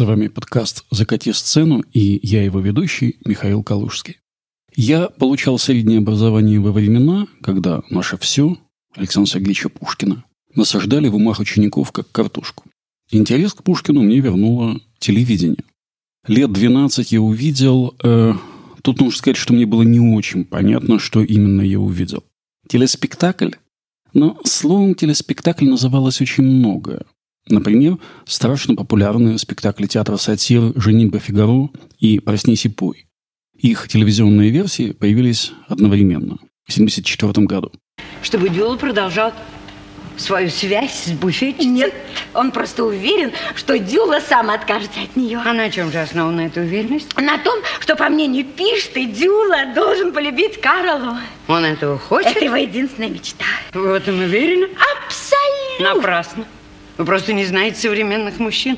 [0.00, 4.16] С вами подкаст «Закати сцену» и я его ведущий Михаил Калужский.
[4.74, 8.56] Я получал среднее образование во времена, когда наше все,
[8.96, 10.24] Александра Сергеевича Пушкина,
[10.54, 12.64] насаждали в умах учеников как картошку.
[13.10, 15.64] Интерес к Пушкину мне вернуло телевидение.
[16.26, 17.94] Лет 12 я увидел...
[18.02, 18.32] Э,
[18.80, 22.24] тут нужно сказать, что мне было не очень понятно, что именно я увидел.
[22.68, 23.50] Телеспектакль?
[24.14, 27.04] Но словом телеспектакль называлось очень многое.
[27.50, 31.68] Например, страшно популярные спектакли театра сатир «Женитьба Фигаро»
[31.98, 33.06] и «Проснись и пой».
[33.58, 37.72] Их телевизионные версии появились одновременно в 1974 году.
[38.22, 39.32] Чтобы Дюла продолжал
[40.16, 41.66] свою связь с буфетчицей?
[41.66, 41.92] Нет,
[42.34, 45.42] он просто уверен, что Дюла сам откажется от нее.
[45.44, 47.16] А на чем же основана эта уверенность?
[47.16, 51.16] На том, что, по мнению Пишты, Дюла должен полюбить Карлу.
[51.48, 52.36] Он этого хочет?
[52.36, 53.44] Это его единственная мечта.
[53.74, 54.68] Вы в этом уверены?
[55.04, 55.94] Абсолютно.
[55.94, 56.44] Напрасно.
[57.00, 58.76] Вы просто не знаете современных мужчин.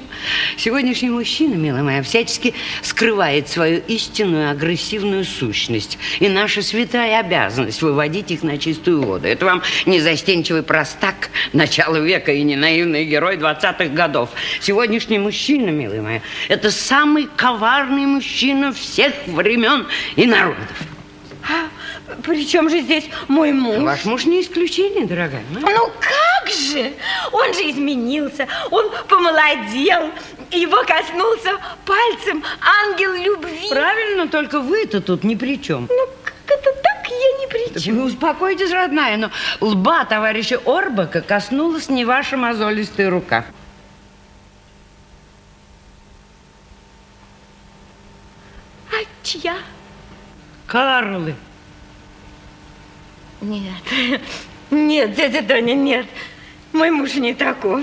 [0.56, 5.98] Сегодняшний мужчина, милая моя, всячески скрывает свою истинную агрессивную сущность.
[6.20, 9.26] И наша святая обязанность выводить их на чистую воду.
[9.26, 14.30] Это вам не застенчивый простак начала века и не наивный герой 20-х годов.
[14.60, 20.68] Сегодняшний мужчина, милая моя, это самый коварный мужчина всех времен и народов.
[21.50, 23.78] А при чем же здесь мой муж?
[23.78, 25.42] Ваш муж не исключение, дорогая.
[25.50, 26.21] Ну, ну как
[26.52, 26.92] же?
[27.32, 30.10] Он же изменился, он помолодел,
[30.50, 33.68] его коснулся пальцем ангел любви.
[33.70, 35.88] Правильно, только вы-то тут ни при чем.
[35.90, 37.08] Ну, как это так?
[37.08, 37.96] Я ни при чем.
[37.96, 43.44] Вы успокойтесь, родная, но лба товарища Орбака коснулась не ваша мозолистая рука.
[48.90, 49.56] А чья?
[50.66, 51.34] Карлы.
[53.42, 53.82] Нет,
[54.70, 56.06] нет, дядя Тоня, нет.
[56.72, 57.82] Мой муж не таков.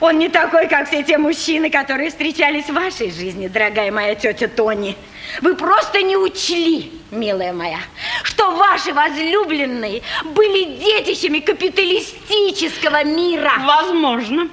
[0.00, 4.48] Он не такой, как все те мужчины, которые встречались в вашей жизни, дорогая моя тетя
[4.48, 4.96] Тони.
[5.42, 7.78] Вы просто не учли, милая моя,
[8.24, 13.52] что ваши возлюбленные были детищами капиталистического мира.
[13.60, 14.48] Возможно.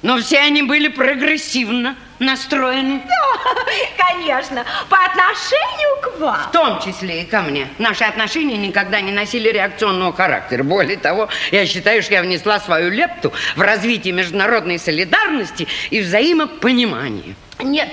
[0.00, 3.02] Но все они были прогрессивно настроены.
[3.96, 6.48] Конечно, по отношению к вам.
[6.48, 7.68] В том числе и ко мне.
[7.78, 10.62] Наши отношения никогда не носили реакционного характера.
[10.62, 17.34] Более того, я считаю, что я внесла свою лепту в развитие международной солидарности и взаимопонимания.
[17.60, 17.90] Нет,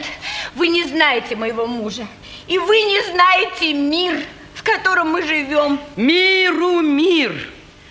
[0.56, 2.08] вы не знаете моего мужа.
[2.48, 4.24] И вы не знаете мир,
[4.56, 5.80] в котором мы живем.
[5.96, 7.32] Миру мир.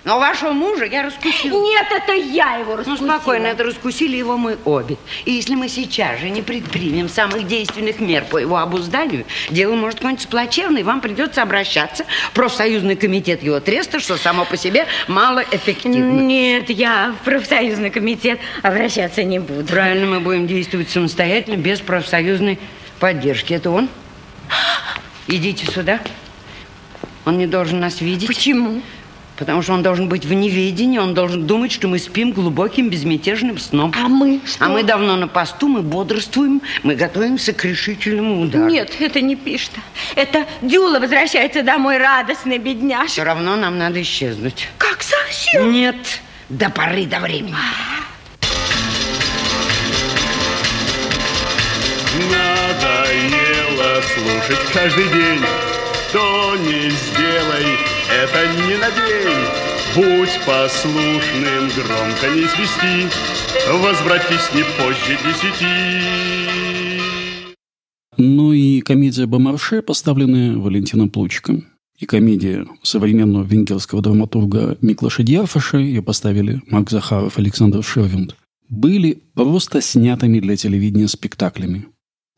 [0.04, 1.60] Но вашего мужа я раскусила.
[1.60, 3.06] Нет, это я его раскусила.
[3.06, 4.96] Ну, спокойно, это раскусили его мы обе.
[5.24, 10.00] И если мы сейчас же не предпримем самых действенных мер по его обузданию, дело может
[10.00, 14.86] кончиться плачевно, и вам придется обращаться в профсоюзный комитет его треста, что само по себе
[15.08, 16.20] малоэффективно.
[16.20, 19.64] Нет, я в профсоюзный комитет обращаться не буду.
[19.64, 22.58] Правильно, мы будем действовать самостоятельно, без профсоюзной
[23.00, 23.52] поддержки.
[23.52, 23.88] Это он?
[25.26, 26.00] Идите сюда.
[27.26, 28.26] Он не должен нас видеть.
[28.26, 28.80] Почему?
[29.38, 33.58] Потому что он должен быть в неведении, он должен думать, что мы спим глубоким безмятежным
[33.58, 33.94] сном.
[33.96, 34.64] А мы что?
[34.64, 38.66] А мы давно на посту, мы бодрствуем, мы готовимся к решительному удару.
[38.66, 39.70] Нет, это не пишет.
[40.16, 43.10] Это Дюла возвращается домой радостный, бедняж.
[43.10, 44.68] Все равно нам надо исчезнуть.
[44.76, 45.70] Как совсем?
[45.70, 47.54] Нет, до поры до времени.
[52.28, 55.40] Надоело слушать каждый день,
[56.10, 57.87] что не сделай
[58.18, 59.46] это не надень.
[59.94, 63.08] Будь послушным, громко не свисти,
[63.82, 65.64] Возвратись не позже десяти.
[68.16, 71.66] Ну и комедия «Бомарше», поставленная Валентином Плучиком.
[71.98, 78.36] И комедия современного венгерского драматурга Миклаша Дьярфаша, ее поставили Марк Захаров, Александр Шервинд,
[78.68, 81.86] были просто снятыми для телевидения спектаклями.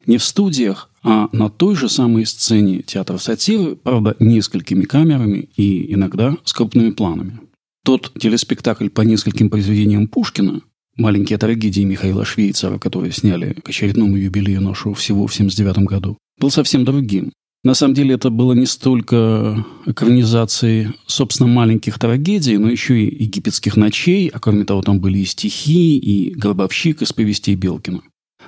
[0.06, 5.92] Не в студиях, а на той же самой сцене театра сатиры, правда, несколькими камерами и
[5.92, 7.40] иногда с крупными планами.
[7.84, 10.60] Тот телеспектакль по нескольким произведениям Пушкина
[10.96, 16.50] «Маленькие трагедии» Михаила Швейцара, которые сняли к очередному юбилею нашего всего в 1979 году, был
[16.50, 17.32] совсем другим.
[17.62, 23.76] На самом деле это было не столько экранизацией, собственно, маленьких трагедий, но еще и египетских
[23.76, 28.00] ночей, а кроме того, там были и стихи, и гробовщик из повестей Белкина.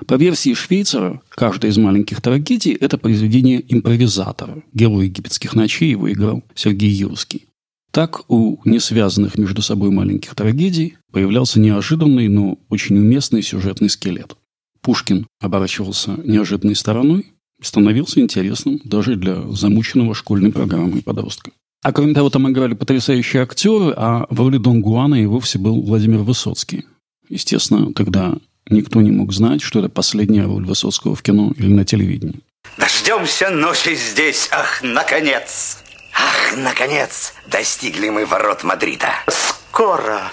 [0.07, 4.63] По версии Швейцара, каждая из маленьких трагедий– это произведение импровизатора.
[4.73, 7.47] Герой египетских ночей его играл Сергей Юрский.
[7.91, 14.35] Так у несвязанных между собой маленьких трагедий появлялся неожиданный, но очень уместный сюжетный скелет.
[14.81, 17.27] Пушкин оборачивался неожиданной стороной
[17.61, 21.51] становился интересным даже для замученного школьной программой подростка.
[21.81, 25.81] А кроме того, там играли потрясающие актеры, а в роли Дон Гуана и вовсе был
[25.81, 26.85] Владимир Высоцкий.
[27.29, 28.37] Естественно, когда
[28.69, 32.41] никто не мог знать, что это последняя роль Высоцкого в кино или на телевидении.
[32.77, 35.83] Дождемся ночи здесь, ах, наконец!
[36.15, 39.09] Ах, наконец, достигли мы ворот Мадрида.
[39.27, 40.31] Скоро.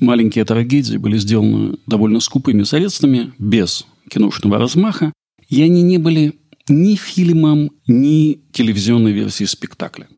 [0.00, 5.12] Маленькие трагедии были сделаны довольно скупыми средствами, без киношного размаха,
[5.48, 6.38] и они не были
[6.68, 10.08] ни фильмом, ни телевизионной версией спектакля.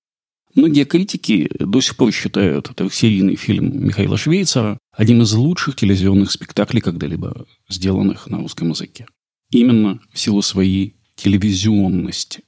[0.55, 6.81] Многие критики до сих пор считают трехсерийный фильм Михаила Швейцера одним из лучших телевизионных спектаклей,
[6.81, 9.06] когда-либо сделанных на русском языке.
[9.50, 12.43] Именно в силу своей телевизионности.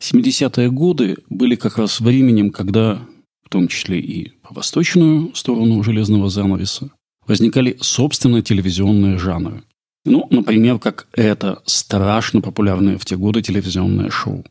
[0.00, 3.02] 70-е годы были как раз временем, когда,
[3.44, 6.90] в том числе и по восточную сторону железного занавеса,
[7.26, 9.62] возникали собственно телевизионные жанры.
[10.04, 14.44] Ну, например, как это страшно популярное в те годы телевизионное шоу.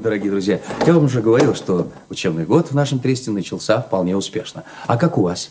[0.00, 4.64] Дорогие друзья, я вам уже говорил, что учебный год в нашем тресте начался вполне успешно.
[4.86, 5.50] А как у вас?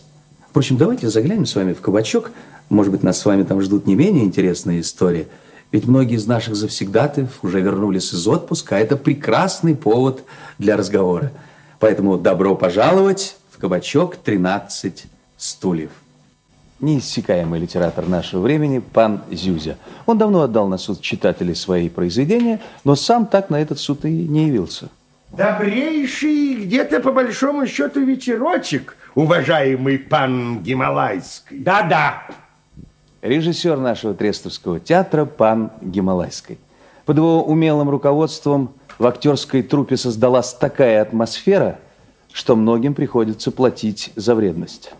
[0.49, 2.31] Впрочем, давайте заглянем с вами в кабачок.
[2.69, 5.27] Может быть, нас с вами там ждут не менее интересные истории.
[5.71, 10.23] Ведь многие из наших завсегдатаев уже вернулись из отпуска, а это прекрасный повод
[10.57, 11.31] для разговора.
[11.79, 15.03] Поэтому добро пожаловать в кабачок «13
[15.38, 15.91] стульев»
[16.79, 19.77] неиссякаемый литератор нашего времени, пан Зюзя.
[20.06, 24.09] Он давно отдал на суд читателей свои произведения, но сам так на этот суд и
[24.09, 24.89] не явился.
[25.31, 31.59] Добрейший где-то по большому счету вечерочек, уважаемый пан Гималайский.
[31.59, 32.24] Да-да.
[33.21, 36.57] Режиссер нашего Трестовского театра, пан Гималайский.
[37.06, 41.80] Под его умелым руководством в актерской труппе создалась такая атмосфера,
[42.31, 44.91] что многим приходится платить за вредность.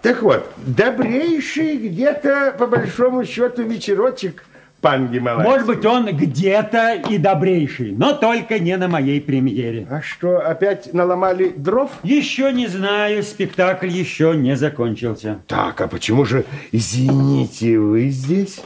[0.00, 4.44] Так вот, добрейший где-то, по большому счету, вечерочек,
[4.80, 5.50] пан Гималайский.
[5.50, 9.86] Может быть, он где-то и добрейший, но только не на моей премьере.
[9.90, 11.90] А что, опять наломали дров?
[12.02, 15.40] Еще не знаю, спектакль еще не закончился.
[15.46, 18.60] Так, а почему же, извините, вы здесь?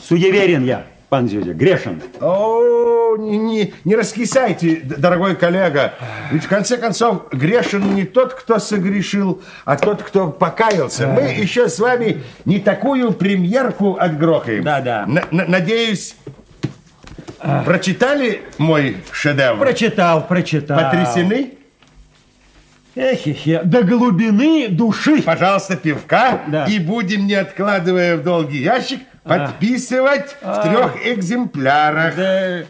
[0.00, 2.00] Суеверен я пан Зюзя, грешен.
[2.20, 5.94] О, не, не, не раскисайте, дорогой коллега.
[6.30, 11.08] Ведь в конце концов грешен не тот, кто согрешил, а тот, кто покаялся.
[11.08, 14.62] Мы еще с вами не такую премьерку отгрохаем.
[14.62, 15.06] Да, да.
[15.30, 16.14] Надеюсь,
[17.66, 19.58] прочитали мой шедевр?
[19.58, 20.78] Прочитал, прочитал.
[20.78, 21.54] Потрясены?
[22.94, 25.22] Эхе-хе, до глубины души.
[25.22, 26.66] Пожалуйста, пивка, да.
[26.66, 30.60] и будем, не откладывая в долгий ящик, подписывать а.
[30.60, 32.16] в трех экземплярах.
[32.16, 32.64] Да.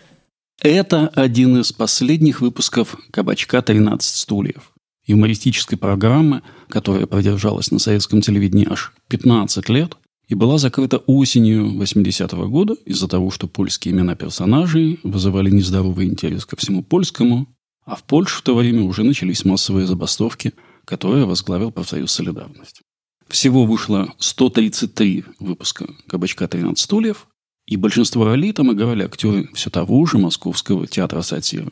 [0.62, 4.72] Это один из последних выпусков «Кабачка 13 стульев»
[5.06, 9.96] юмористической программы, которая продержалась на советском телевидении аж 15 лет
[10.28, 16.46] и была закрыта осенью 80-го года из-за того, что польские имена персонажей вызывали нездоровый интерес
[16.46, 17.48] ко всему польскому,
[17.84, 20.52] а в Польше в то время уже начались массовые забастовки,
[20.84, 22.82] которые возглавил профсоюз «Солидарность».
[23.30, 27.28] Всего вышло 133 выпуска «Кабачка 13 стульев»,
[27.64, 31.70] и большинство ролей там играли актеры все того же Московского театра сатиры.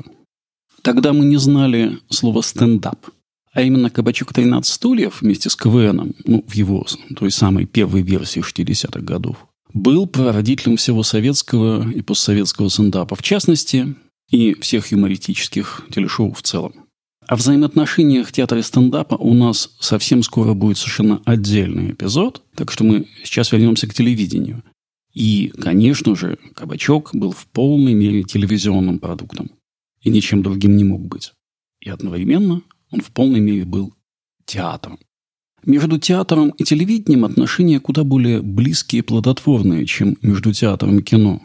[0.82, 3.06] Тогда мы не знали слова «стендап»,
[3.52, 8.40] а именно «Кабачок 13 стульев» вместе с КВНом, ну, в его той самой первой версии
[8.40, 13.96] 60-х годов, был прародителем всего советского и постсоветского стендапа, в частности,
[14.30, 16.87] и всех юмористических телешоу в целом.
[17.28, 22.84] О взаимоотношениях театра и стендапа у нас совсем скоро будет совершенно отдельный эпизод, так что
[22.84, 24.64] мы сейчас вернемся к телевидению.
[25.12, 29.50] И, конечно же, «Кабачок» был в полной мере телевизионным продуктом.
[30.00, 31.34] И ничем другим не мог быть.
[31.80, 33.92] И одновременно он в полной мере был
[34.46, 34.98] театром.
[35.66, 41.42] Между театром и телевидением отношения куда более близкие и плодотворные, чем между театром и кино.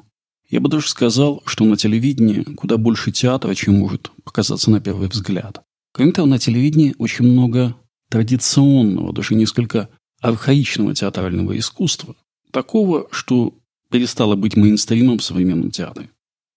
[0.49, 5.09] Я бы даже сказал, что на телевидении куда больше театра, чем может показаться на первый
[5.09, 5.61] взгляд.
[5.93, 7.75] Кроме того, на телевидении очень много
[8.09, 9.89] традиционного, даже несколько
[10.21, 12.15] архаичного театрального искусства.
[12.51, 13.53] Такого, что
[13.89, 16.09] перестало быть мейнстримом в современном театре.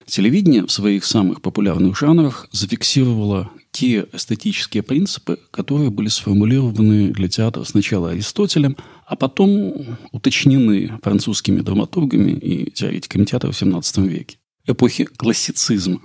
[0.07, 7.64] Телевидение в своих самых популярных жанрах зафиксировало те эстетические принципы, которые были сформулированы для театра
[7.64, 16.00] сначала Аристотелем, а потом уточнены французскими драматургами и теоретиками театра в XVII веке, эпохи классицизма.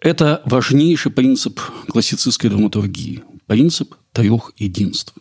[0.00, 3.22] Это важнейший принцип классицистской драматургии.
[3.46, 5.14] Принцип трех единств.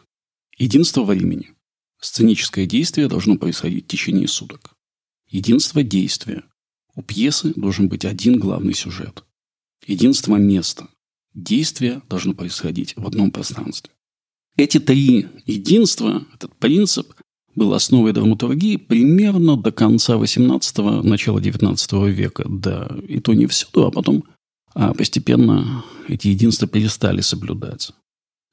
[0.58, 1.52] Единство времени.
[2.00, 4.72] Сценическое действие должно происходить в течение суток.
[5.28, 6.44] Единство действия.
[6.96, 9.26] У пьесы должен быть один главный сюжет.
[9.86, 10.88] Единство места.
[11.34, 13.92] Действие должно происходить в одном пространстве.
[14.56, 17.14] Эти три единства, этот принцип,
[17.54, 22.46] был основой драматургии примерно до конца XVIII– начала XIX века.
[22.48, 24.24] Да, и то не всюду, а потом
[24.74, 27.92] а постепенно эти единства перестали соблюдать.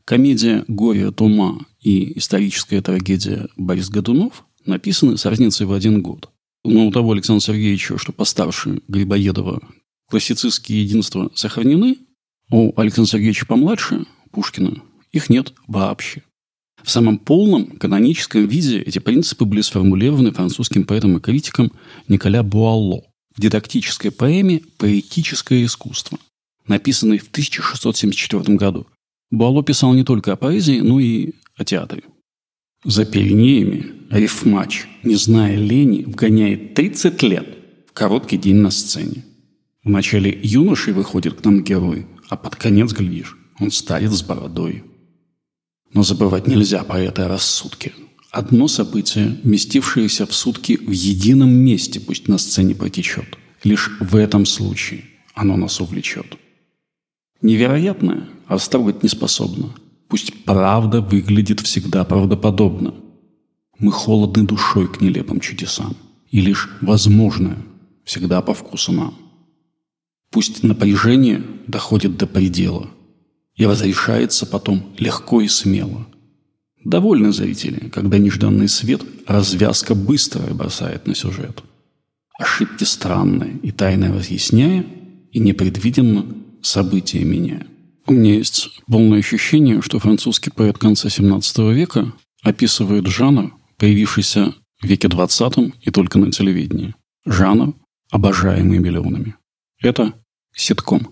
[0.05, 6.31] Комедия «Горе от ума» и историческая трагедия «Борис Годунов» написаны с разницей в один год.
[6.65, 9.61] Но у того Александра Сергеевича, что постарше Грибоедова,
[10.09, 11.99] классицистские единства сохранены,
[12.51, 14.83] у Александра Сергеевича помладше, Пушкина,
[15.13, 16.23] их нет вообще.
[16.83, 21.73] В самом полном каноническом виде эти принципы были сформулированы французским поэтом и критиком
[22.07, 23.03] Николя Буалло
[23.37, 26.19] в дидактической поэме «Поэтическое искусство»,
[26.67, 28.87] написанной в 1674 году.
[29.31, 32.05] Буалло писал не только о поэзии, но и о театре.
[32.85, 39.25] За Пиренеями рифмач, не зная лени, вгоняет 30 лет в короткий день на сцене.
[39.83, 44.85] Вначале юношей выходит к нам герой, а под конец, глядишь, он старец с бородой.
[45.93, 47.93] Но забывать нельзя поэта о рассудке.
[48.37, 53.39] Одно событие, вместившееся в сутки в едином месте, пусть на сцене протечет.
[53.65, 56.37] Лишь в этом случае оно нас увлечет.
[57.41, 59.75] Невероятное растрогать не способно.
[60.09, 62.95] Пусть правда выглядит всегда правдоподобно.
[63.79, 65.97] Мы холодны душой к нелепым чудесам.
[66.31, 67.57] И лишь возможное
[68.05, 69.15] всегда по вкусу нам.
[70.31, 72.91] Пусть напряжение доходит до предела
[73.55, 76.07] и разрешается потом легко и смело.
[76.87, 81.65] Довольны зрители, когда нежданный свет развязка быстрая бросает на сюжет.
[82.39, 84.87] Ошибки странные и тайно разъясняя,
[85.33, 86.25] и непредвиденно
[86.63, 87.67] события меняя.
[88.07, 92.13] У меня есть полное ощущение, что французский поэт конца XVII века
[92.45, 96.95] описывает жанр, появившийся в веке XX и только на телевидении.
[97.25, 97.75] Жанр,
[98.13, 99.35] обожаемый миллионами.
[99.83, 100.15] Это
[100.55, 101.09] ситком.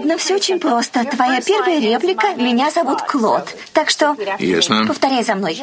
[0.00, 1.04] Ладно, все очень просто.
[1.04, 3.54] Твоя первая реплика «Меня зовут Клод».
[3.74, 4.86] Так что Ясно.
[4.86, 5.60] повторяй за мной.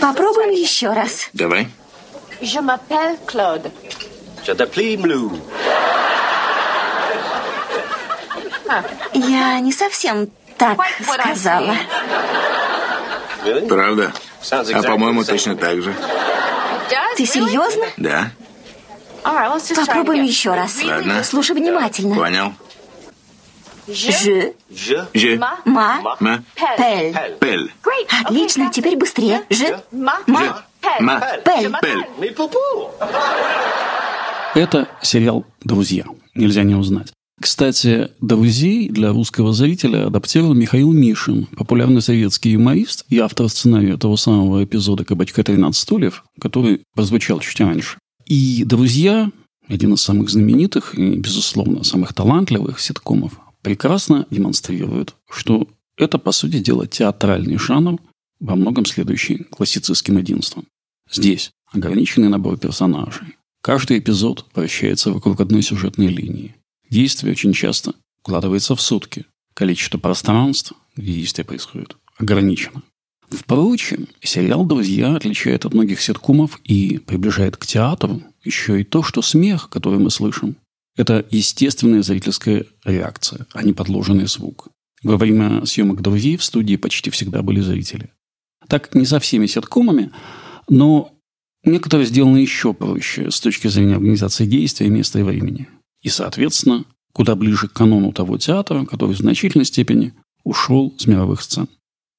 [0.00, 1.28] Попробуем еще раз.
[1.34, 1.68] Давай.
[2.40, 3.70] Je m'appelle Claude.
[4.42, 5.38] Je te plie blue.
[9.12, 11.76] Я не совсем так сказала.
[13.68, 14.12] Правда?
[14.50, 15.94] А по-моему, точно так же.
[17.16, 17.86] Ты серьезно?
[17.96, 18.30] Да.
[19.76, 20.82] Попробуем еще раз.
[20.82, 21.22] Ладно.
[21.24, 22.14] Слушай внимательно.
[22.14, 22.52] Понял.
[23.86, 25.36] Ж, Je Же.
[25.38, 26.42] ма, Ма.
[26.78, 27.14] пель.
[27.38, 27.72] Пель.
[28.24, 29.42] Отлично, теперь быстрее.
[29.50, 30.64] Ж, ма, Ма.
[30.80, 31.72] пель.
[31.82, 32.06] Пель.
[34.54, 36.04] Это сериал «Друзья».
[36.34, 37.12] Нельзя не узнать.
[37.40, 44.16] Кстати, «Друзей» для русского зрителя адаптировал Михаил Мишин, популярный советский юморист и автор сценария того
[44.16, 47.98] самого эпизода «Кабачка 13 стульев», который прозвучал чуть раньше.
[48.26, 49.30] И «Друзья»–
[49.68, 56.60] один из самых знаменитых и, безусловно, самых талантливых ситкомов, прекрасно демонстрирует, что это, по сути
[56.60, 57.98] дела, театральный жанр,
[58.40, 60.66] во многом следующий классицистским единством.
[61.10, 63.36] Здесь ограниченный набор персонажей.
[63.62, 66.54] Каждый эпизод вращается вокруг одной сюжетной линии.
[66.90, 69.26] Действие очень часто укладывается в сутки.
[69.54, 72.82] Количество пространств, где действие происходит, ограничено.
[73.30, 79.22] Впрочем, сериал «Друзья» отличает от многих ситкомов и приближает к театру еще и то, что
[79.22, 80.56] смех, который мы слышим,
[80.96, 84.68] это естественная зрительская реакция, а не подложенный звук.
[85.02, 88.10] Во время съемок «Друзей» в студии почти всегда были зрители.
[88.68, 90.12] Так не со всеми ситкомами,
[90.68, 91.12] но
[91.64, 95.68] некоторые сделаны еще проще с точки зрения организации действия, места и времени.
[96.04, 100.12] И, соответственно, куда ближе к канону того театра, который в значительной степени
[100.44, 101.66] ушел с мировых сцен.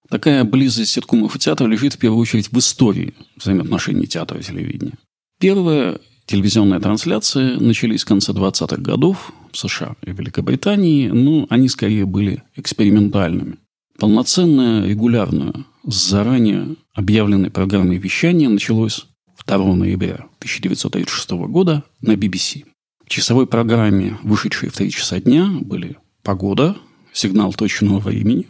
[0.09, 4.97] Такая близость ситкомов и театра лежит в первую очередь в истории взаимоотношений театра и телевидения.
[5.39, 12.05] Первые телевизионные трансляции начались в конце 20-х годов в США и Великобритании, но они скорее
[12.05, 13.57] были экспериментальными.
[13.99, 15.53] Полноценное, регулярное,
[15.87, 19.05] с заранее объявленной программой вещания началось
[19.45, 22.65] 2 ноября 1936 года на BBC.
[23.05, 26.75] В часовой программе, вышедшей в 3 часа дня, были погода,
[27.13, 28.47] сигнал точного времени,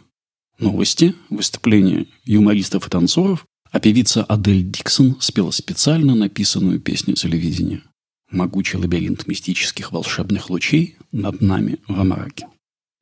[0.58, 7.82] новости, выступления юмористов и танцоров, а певица Адель Диксон спела специально написанную песню телевидения
[8.30, 12.46] «Могучий лабиринт мистических волшебных лучей над нами во мраке».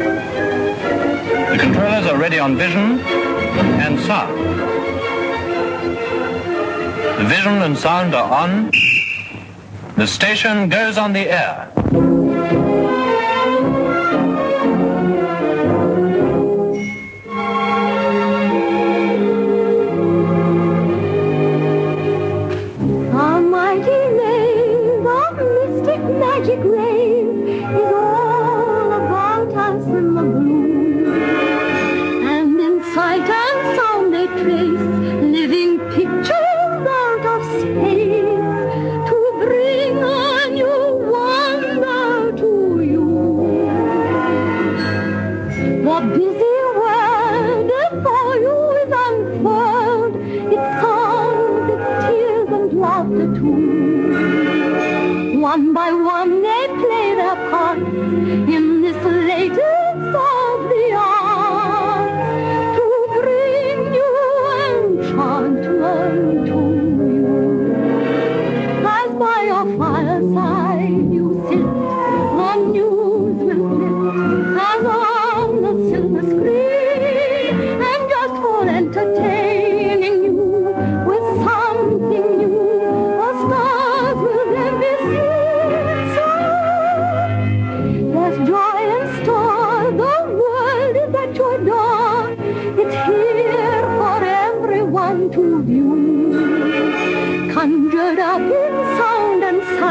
[0.01, 2.99] The controllers are ready on vision
[3.79, 4.35] and sound.
[7.17, 8.94] The vision and sound are on.
[9.97, 12.64] The station goes on the air.
[57.95, 58.54] Yeah.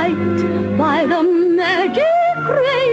[0.03, 2.92] light by the magic ray.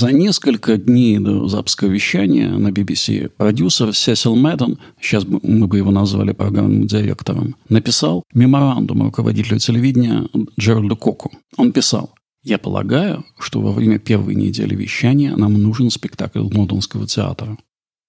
[0.00, 5.90] За несколько дней до запуска вещания на BBC продюсер Сесил Мэддон, сейчас мы бы его
[5.90, 11.32] назвали программным директором, написал меморандум руководителю телевидения Джеральду Коку.
[11.56, 12.14] Он писал,
[12.44, 17.58] «Я полагаю, что во время первой недели вещания нам нужен спектакль Лондонского театра».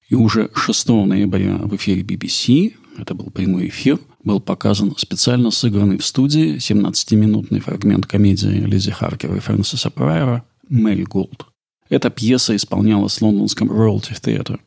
[0.10, 5.98] И уже 6 ноября в эфире BBC, это был прямой эфир, был показан специально сыгранный
[5.98, 11.49] в студии 17-минутный фрагмент комедии Лизи Харкера и Фрэнсиса Прайера «Мэри Голд».
[11.90, 14.60] Эта пьеса исполнялась в лондонском Royalty Theatre.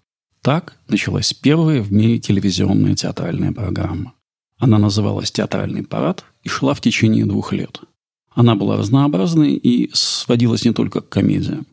[0.43, 4.15] Так началась первая в мире телевизионная театральная программа.
[4.59, 7.81] Она называлась «Театральный парад» и шла в течение двух лет.
[8.35, 11.67] Она была разнообразной и сводилась не только к комедиям.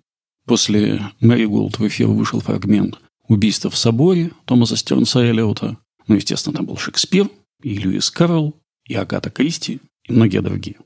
[0.46, 5.78] После «Мэри Голд» в эфир вышел фрагмент «Убийство в соборе» Томаса Стернса Эллиота.
[6.08, 7.30] Ну, естественно, там был Шекспир,
[7.64, 10.78] и Льюис Кэрролл, и Агата Кристи, и многие другие.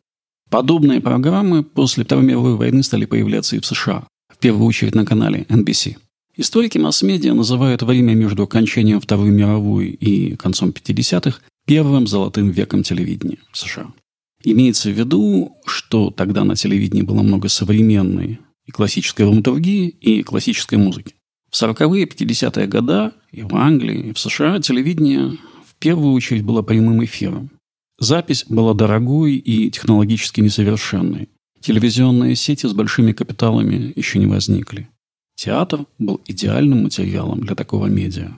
[0.50, 4.06] Подобные программы после Второй мировой войны стали появляться и в США,
[4.44, 5.96] первую очередь на канале NBC.
[6.36, 13.38] Историки масс-медиа называют время между окончанием Второй мировой и концом 50-х первым золотым веком телевидения
[13.54, 13.94] в США.
[14.44, 20.78] Имеется в виду, что тогда на телевидении было много современной и классической драматургии, и классической
[20.78, 21.16] музыки.
[21.50, 26.44] В 40-е и 50-е годы и в Англии, и в США телевидение в первую очередь
[26.44, 27.50] было прямым эфиром.
[27.98, 31.30] Запись была дорогой и технологически несовершенной.
[31.64, 34.90] Телевизионные сети с большими капиталами еще не возникли.
[35.36, 38.34] Театр был идеальным материалом для такого медиа.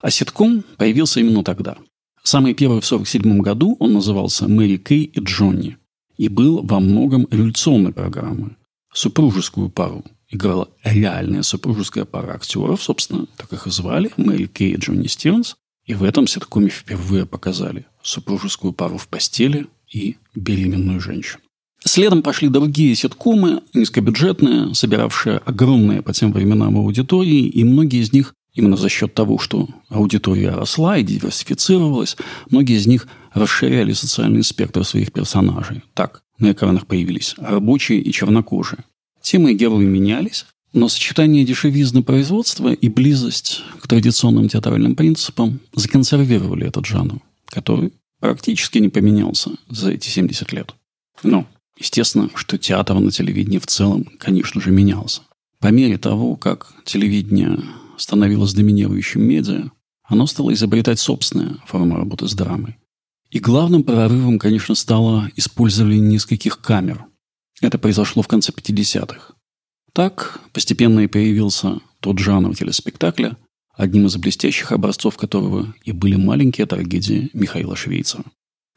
[0.00, 1.76] А ситком появился именно тогда.
[2.24, 5.78] Самый первый в 1947 году он назывался «Мэри Кей и Джонни»
[6.16, 8.56] и был во многом революционной программой.
[8.92, 14.76] Супружескую пару играла реальная супружеская пара актеров, собственно, так их и звали, Мэри Кей и
[14.78, 15.54] Джонни Стивенс.
[15.86, 21.43] И в этом ситкоме впервые показали супружескую пару в постели и беременную женщину.
[21.84, 28.34] Следом пошли другие ситкомы, низкобюджетные, собиравшие огромные по тем временам аудитории, и многие из них
[28.54, 32.16] именно за счет того, что аудитория росла и диверсифицировалась,
[32.50, 35.82] многие из них расширяли социальный спектр своих персонажей.
[35.92, 38.84] Так, на экранах появились рабочие и чернокожие.
[39.20, 46.66] Темы и герои менялись, но сочетание дешевизны производства и близость к традиционным театральным принципам законсервировали
[46.66, 50.74] этот жанр, который практически не поменялся за эти 70 лет.
[51.22, 55.22] Но, естественно, что театр на телевидении в целом, конечно же, менялся.
[55.60, 57.58] По мере того, как телевидение
[57.96, 59.70] становилось доминирующим медиа,
[60.02, 62.76] оно стало изобретать собственные формы работы с драмой.
[63.30, 67.06] И главным прорывом, конечно, стало использование нескольких камер.
[67.60, 69.34] Это произошло в конце 50-х.
[69.92, 73.36] Так постепенно и появился тот жанр телеспектакля,
[73.76, 78.24] одним из блестящих образцов которого и были маленькие трагедии Михаила Швейцера.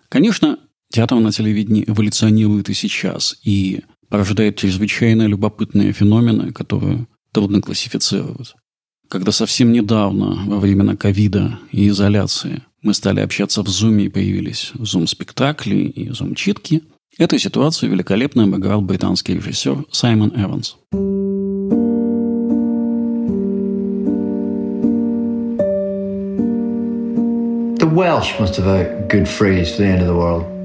[0.10, 0.60] Конечно,
[0.92, 8.56] театр на телевидении эволюционирует и сейчас, и порождает чрезвычайно любопытные феномены, которые трудно классифицировать.
[9.10, 14.72] Когда совсем недавно, во времена ковида и изоляции, мы стали общаться в Zoom и появились
[14.76, 16.84] Zoom-спектакли и Zoom-читки,
[17.18, 20.78] эту ситуацию великолепно обыграл британский режиссер Саймон Эванс.
[27.80, 30.57] The Welsh must have a good phrase for the end of the world.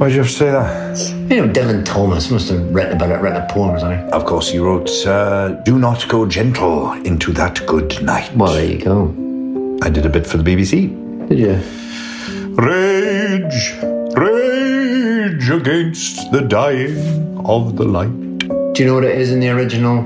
[0.00, 0.98] Why'd you have to say that?
[1.30, 4.00] You know, Dylan Thomas must have written about it, written a poem or something.
[4.14, 8.34] Of course, he wrote, uh, Do not go gentle into that good night.
[8.34, 9.14] Well, there you go.
[9.82, 11.28] I did a bit for the BBC.
[11.28, 11.60] Did you?
[12.56, 13.74] Rage,
[14.16, 18.38] rage against the dying of the light.
[18.38, 20.02] Do you know what it is in the original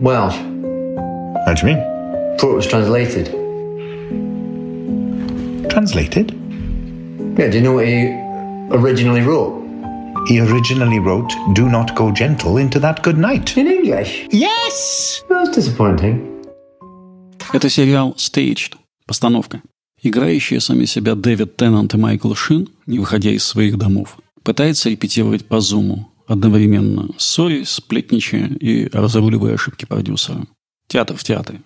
[0.00, 0.36] Welsh?
[0.36, 2.38] How do you mean?
[2.38, 3.26] Thought it was translated.
[5.70, 6.45] Translated?
[7.38, 8.08] Yeah, do you know what he
[8.70, 9.62] originally wrote?
[10.26, 13.54] He originally wrote, Do not go gentle into that good night.
[13.58, 14.26] In English?
[14.30, 15.22] Yes!
[15.28, 16.32] That's disappointing.
[17.52, 19.60] Это сериал «Staged»– постановка.
[20.02, 25.44] Играющие сами себя Дэвид Теннант и Майкл Шин, не выходя из своих домов, пытаются репетировать
[25.44, 30.46] по зуму, одновременно ссорясь, сплетничая и разруливая ошибки продюсера.
[30.88, 31.60] Театр в театре.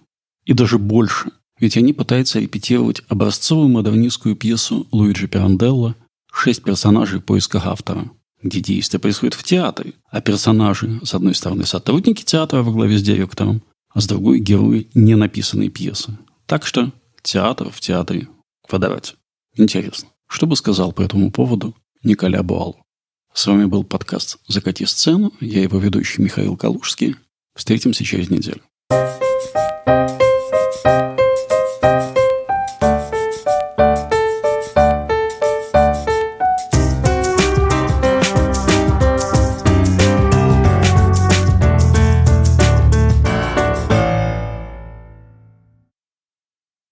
[0.46, 1.30] И даже больше.
[1.60, 5.94] Ведь они пытаются репетировать образцовую модернистскую пьесу Луиджи Пиранделло
[6.32, 8.10] «Шесть персонажей в поисках автора»,
[8.42, 13.02] где действие происходит в театре, а персонажи, с одной стороны, сотрудники театра во главе с
[13.02, 16.16] директором, а с другой– герои ненаписанной пьесы.
[16.46, 16.92] Так что
[17.22, 18.28] театр в театре
[18.62, 19.14] в квадрате.
[19.54, 22.78] Интересно, что бы сказал по этому поводу Николя Буал?
[23.34, 25.32] С вами был подкаст «Закати сцену».
[25.40, 27.16] Я его ведущий Михаил Калужский.
[27.54, 28.62] Встретимся через неделю.